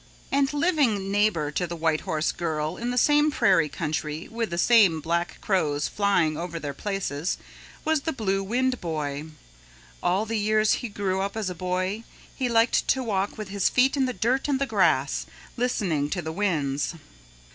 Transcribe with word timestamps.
And 0.31 0.51
living 0.51 1.11
neighbor 1.11 1.51
to 1.51 1.67
the 1.67 1.75
White 1.75 2.01
Horse 2.01 2.31
Girl 2.31 2.75
in 2.75 2.89
the 2.89 2.97
same 2.97 3.29
prairie 3.29 3.69
country, 3.69 4.27
with 4.31 4.49
the 4.49 4.57
same 4.57 4.99
black 4.99 5.37
crows 5.41 5.87
flying 5.87 6.35
over 6.37 6.57
their 6.57 6.73
places, 6.73 7.37
was 7.85 8.01
the 8.01 8.11
Blue 8.11 8.41
Wind 8.41 8.81
Boy. 8.81 9.25
All 10.01 10.25
the 10.25 10.39
years 10.39 10.71
he 10.81 10.89
grew 10.89 11.21
up 11.21 11.37
as 11.37 11.51
a 11.51 11.53
boy 11.55 12.03
he 12.35 12.49
liked 12.49 12.87
to 12.87 13.03
walk 13.03 13.37
with 13.37 13.49
his 13.49 13.69
feet 13.69 13.95
in 13.95 14.07
the 14.07 14.11
dirt 14.11 14.47
and 14.47 14.59
the 14.59 14.65
grass 14.65 15.27
listening 15.55 16.09
to 16.09 16.23
the 16.23 16.31
winds. 16.33 16.95